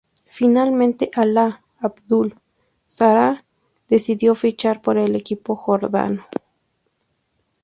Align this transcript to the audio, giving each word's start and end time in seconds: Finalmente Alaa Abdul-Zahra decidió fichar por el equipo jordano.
Finalmente 0.31 1.11
Alaa 1.13 1.61
Abdul-Zahra 1.79 3.45
decidió 3.87 4.33
fichar 4.33 4.81
por 4.81 4.97
el 4.97 5.15
equipo 5.15 5.55
jordano. 5.55 6.25